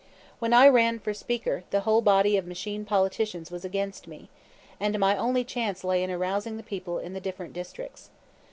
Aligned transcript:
When 0.39 0.51
I 0.51 0.67
ran 0.67 0.97
for 0.97 1.13
Speaker, 1.13 1.63
the 1.69 1.81
whole 1.81 2.01
body 2.01 2.35
of 2.35 2.47
machine 2.47 2.85
politicians 2.85 3.51
was 3.51 3.63
against 3.63 4.07
me, 4.07 4.29
and 4.79 4.97
my 4.97 5.15
only 5.15 5.43
chance 5.43 5.83
lay 5.83 6.01
in 6.03 6.09
arousing 6.09 6.57
the 6.57 6.63
people 6.63 6.97
in 6.97 7.13
the 7.13 7.21
different 7.21 7.53
districts. 7.53 8.09